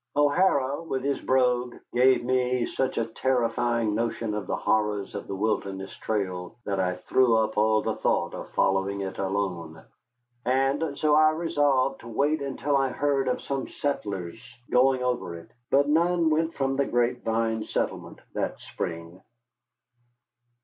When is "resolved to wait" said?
11.29-12.41